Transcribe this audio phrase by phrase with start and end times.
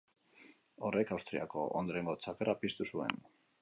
[0.87, 3.19] Horrek Austriako Ondorengotza Gerra piztu zuen.